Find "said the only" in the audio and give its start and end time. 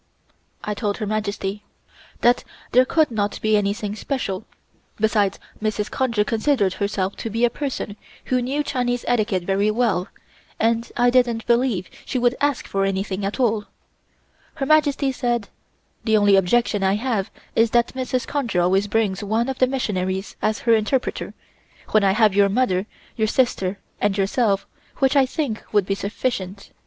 15.11-16.35